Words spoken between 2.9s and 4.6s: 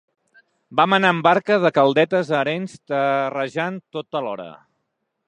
terrejant tota l'hora.